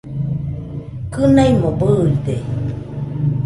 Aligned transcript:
Kɨnaimo 1.13 1.69
bɨide 1.79 2.35